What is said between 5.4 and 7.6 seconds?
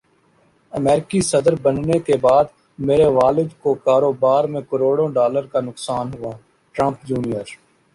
کا نقصان ہوا ٹرمپ جونیئر